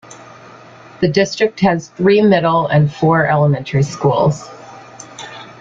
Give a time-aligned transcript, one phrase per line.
[1.01, 4.49] The district has three middle and four elementary schools.